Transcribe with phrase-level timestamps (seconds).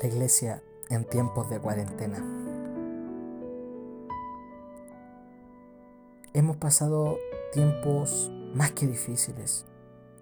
[0.00, 2.24] la iglesia en tiempos de cuarentena.
[6.32, 7.18] Hemos pasado
[7.52, 9.66] tiempos más que difíciles,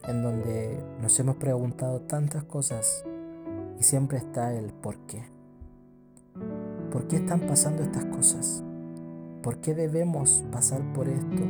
[0.04, 3.04] en donde nos hemos preguntado tantas cosas
[3.78, 5.22] y siempre está el por qué.
[6.90, 8.64] ¿Por qué están pasando estas cosas?
[9.42, 11.42] ¿Por qué debemos pasar por esto?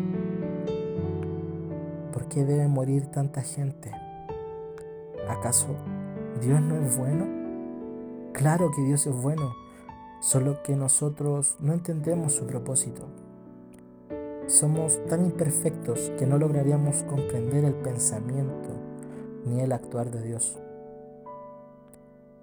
[2.12, 3.90] ¿Por qué debe morir tanta gente?
[5.28, 5.68] ¿Acaso
[6.42, 7.37] Dios no es bueno?
[8.38, 9.56] Claro que Dios es bueno,
[10.20, 13.02] solo que nosotros no entendemos su propósito.
[14.46, 18.68] Somos tan imperfectos que no lograríamos comprender el pensamiento
[19.44, 20.56] ni el actuar de Dios.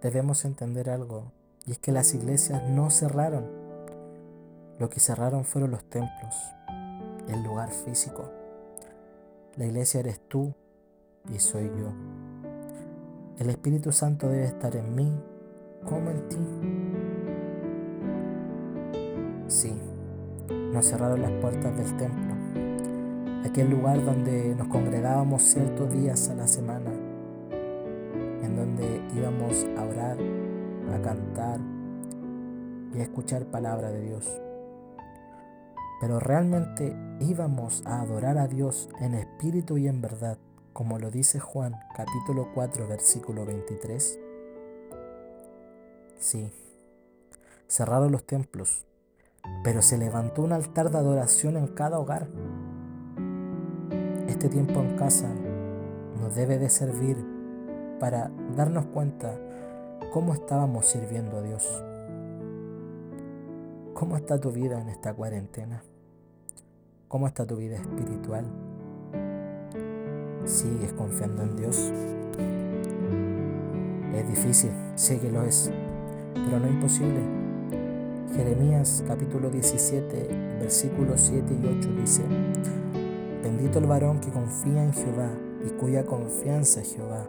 [0.01, 1.31] Debemos entender algo,
[1.65, 3.45] y es que las iglesias no cerraron.
[4.79, 6.35] Lo que cerraron fueron los templos,
[7.29, 8.29] el lugar físico.
[9.55, 10.53] La iglesia eres tú
[11.33, 11.93] y soy yo.
[13.39, 15.09] El Espíritu Santo debe estar en mí
[15.83, 16.37] como en ti.
[19.47, 19.73] Sí,
[20.73, 22.35] nos cerraron las puertas del templo,
[23.45, 26.91] aquel lugar donde nos congregábamos ciertos días a la semana,
[28.41, 30.17] en donde íbamos a orar,
[30.93, 31.59] a cantar
[32.93, 34.41] y a escuchar palabra de Dios.
[36.01, 40.37] Pero realmente íbamos a adorar a Dios en espíritu y en verdad,
[40.73, 44.24] como lo dice Juan capítulo 4 versículo 23.
[46.25, 46.51] Sí,
[47.67, 48.87] cerraron los templos,
[49.63, 52.27] pero se levantó un altar de adoración en cada hogar.
[54.27, 55.31] Este tiempo en casa
[56.19, 57.15] nos debe de servir
[57.99, 59.37] para darnos cuenta
[60.11, 61.83] cómo estábamos sirviendo a Dios.
[63.93, 65.83] ¿Cómo está tu vida en esta cuarentena?
[67.07, 68.45] ¿Cómo está tu vida espiritual?
[70.45, 71.93] ¿Sigues confiando en Dios?
[74.15, 75.71] Es difícil, sí que lo es
[76.35, 77.21] pero no imposible.
[78.35, 82.23] Jeremías capítulo 17, versículos 7 y 8 dice,
[83.41, 85.29] Bendito el varón que confía en Jehová
[85.65, 87.27] y cuya confianza es Jehová,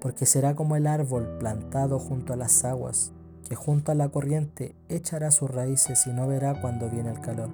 [0.00, 3.12] porque será como el árbol plantado junto a las aguas,
[3.48, 7.50] que junto a la corriente echará sus raíces y no verá cuando viene el calor,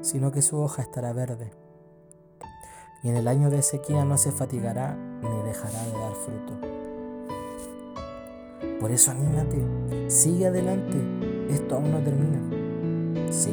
[0.00, 1.50] sino que su hoja estará verde.
[3.02, 6.77] Y en el año de sequía no se fatigará ni dejará de dar fruto.
[8.80, 9.60] Por eso anímate,
[10.08, 10.96] sigue adelante,
[11.50, 12.38] esto aún no termina.
[13.32, 13.52] Sí,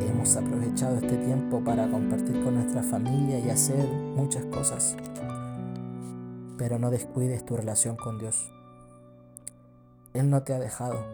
[0.00, 4.96] hemos aprovechado este tiempo para compartir con nuestra familia y hacer muchas cosas,
[6.58, 8.52] pero no descuides tu relación con Dios.
[10.12, 11.04] Él no te ha dejado.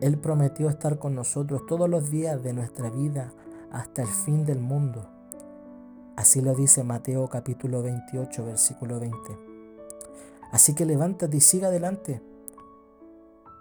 [0.00, 3.32] Él prometió estar con nosotros todos los días de nuestra vida
[3.72, 5.08] hasta el fin del mundo.
[6.16, 9.51] Así lo dice Mateo capítulo 28, versículo 20.
[10.52, 12.20] Así que levántate y siga adelante.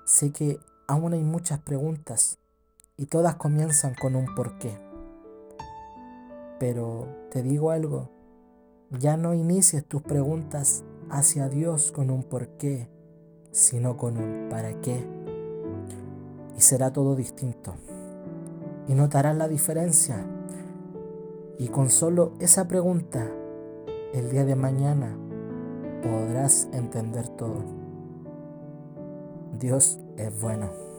[0.06, 2.38] Sé que aún hay muchas preguntas
[2.98, 4.78] y todas comienzan con un porqué.
[6.60, 8.10] Pero te digo algo,
[8.92, 12.90] ya no inicies tus preguntas hacia Dios con un porqué,
[13.52, 15.08] sino con un para qué.
[16.58, 17.74] Y será todo distinto.
[18.90, 20.26] Y notarás la diferencia.
[21.58, 23.32] Y con solo esa pregunta,
[24.14, 25.16] el día de mañana
[26.02, 27.64] podrás entender todo.
[29.60, 30.91] Dios es bueno.